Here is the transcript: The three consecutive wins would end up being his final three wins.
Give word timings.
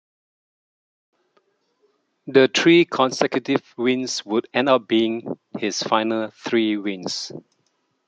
The 2.25 2.49
three 2.51 2.85
consecutive 2.85 3.61
wins 3.77 4.25
would 4.25 4.47
end 4.51 4.67
up 4.67 4.87
being 4.87 5.37
his 5.59 5.79
final 5.83 6.31
three 6.31 6.75
wins. 6.75 7.31